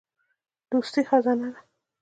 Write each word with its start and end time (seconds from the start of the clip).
دوستي 0.71 1.01
خزانه 1.09 1.49
ده. 1.53 1.59